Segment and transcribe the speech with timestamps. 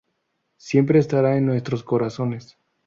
[0.57, 2.57] Siempre estará en nuestros corazones.